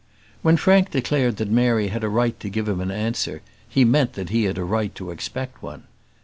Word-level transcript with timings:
When 0.41 0.57
Frank 0.57 0.89
declared 0.89 1.37
that 1.37 1.51
Mary 1.51 1.89
had 1.89 2.03
a 2.03 2.09
right 2.09 2.39
to 2.39 2.49
give 2.49 2.67
him 2.67 2.81
an 2.81 2.89
answer, 2.89 3.43
he 3.69 3.85
meant 3.85 4.13
that 4.13 4.29
he 4.29 4.45
had 4.45 4.57
a 4.57 4.63
right 4.63 4.95
to 4.95 5.11
expect 5.11 5.61
one. 5.61 5.83